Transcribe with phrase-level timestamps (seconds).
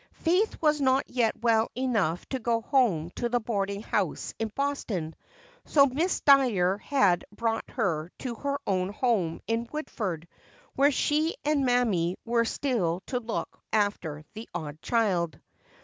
[0.23, 5.13] Faith was not yet well enough to go home to the boarding house in Boston,
[5.65, 10.27] so Miss Dyer had brought her to her own home in Woodford,
[10.73, 15.39] where she and Mammy were still to look after the odd child.